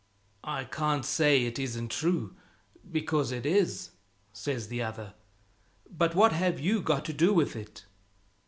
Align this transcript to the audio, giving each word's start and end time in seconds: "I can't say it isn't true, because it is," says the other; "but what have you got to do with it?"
"I 0.43 0.63
can't 0.63 1.05
say 1.05 1.43
it 1.43 1.59
isn't 1.59 1.91
true, 1.91 2.35
because 2.91 3.31
it 3.31 3.45
is," 3.45 3.91
says 4.33 4.67
the 4.67 4.81
other; 4.81 5.13
"but 5.91 6.15
what 6.15 6.31
have 6.31 6.59
you 6.59 6.81
got 6.81 7.05
to 7.05 7.13
do 7.13 7.35
with 7.35 7.55
it?" 7.55 7.85